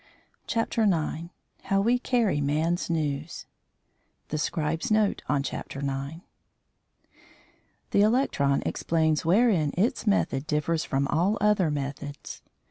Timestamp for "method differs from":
10.07-11.07